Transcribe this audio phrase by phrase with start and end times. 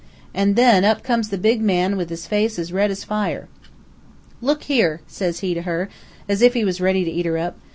[0.33, 3.47] An' then up comes the big man with his face as red as fire.
[4.41, 5.89] 'Look' here!' says he to her,
[6.27, 7.55] as if he was ready to eat her up.